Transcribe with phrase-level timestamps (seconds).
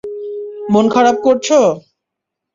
[0.69, 1.59] মন খারাপ করছো?